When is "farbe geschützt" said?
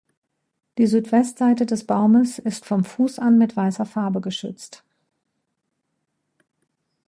3.85-4.83